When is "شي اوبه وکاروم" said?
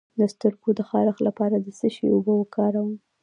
1.95-2.91